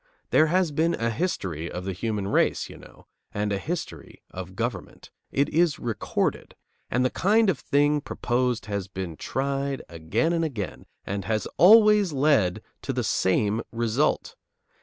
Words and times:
There 0.31 0.47
has 0.47 0.71
been 0.71 0.95
a 0.95 1.11
history 1.11 1.69
of 1.71 1.85
the 1.85 1.93
human 1.93 2.27
race, 2.27 2.69
you 2.71 2.75
know, 2.77 3.05
and 3.31 3.53
a 3.53 3.59
history 3.59 4.19
of 4.31 4.55
government; 4.55 5.11
it 5.31 5.47
is 5.49 5.77
recorded; 5.77 6.55
and 6.89 7.05
the 7.05 7.11
kind 7.11 7.51
of 7.51 7.59
thing 7.59 8.01
proposed 8.01 8.65
has 8.65 8.87
been 8.87 9.15
tried 9.15 9.83
again 9.87 10.33
and 10.33 10.43
again 10.43 10.87
and 11.05 11.25
has 11.25 11.45
always 11.57 12.13
led 12.13 12.63
to 12.81 12.93
the 12.93 13.03
same 13.03 13.61
result. 13.71 14.33